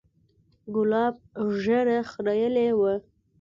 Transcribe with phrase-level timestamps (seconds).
[0.73, 1.15] ګلاب
[1.61, 2.93] ږيره خرييلې وه.